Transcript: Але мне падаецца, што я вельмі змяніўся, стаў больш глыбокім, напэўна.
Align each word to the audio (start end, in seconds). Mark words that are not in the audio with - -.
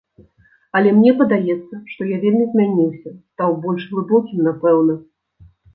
Але 0.79 0.89
мне 0.99 1.11
падаецца, 1.19 1.75
што 1.91 2.09
я 2.15 2.19
вельмі 2.25 2.49
змяніўся, 2.55 3.09
стаў 3.37 3.51
больш 3.69 3.81
глыбокім, 3.95 4.37
напэўна. 4.51 5.03